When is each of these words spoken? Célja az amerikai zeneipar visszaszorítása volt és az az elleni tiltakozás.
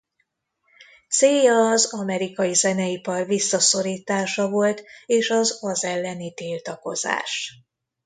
Célja 1.09 1.53
az 1.69 1.93
amerikai 1.93 2.53
zeneipar 2.53 3.25
visszaszorítása 3.27 4.49
volt 4.49 4.83
és 5.05 5.29
az 5.29 5.63
az 5.63 5.83
elleni 5.83 6.33
tiltakozás. 6.33 7.53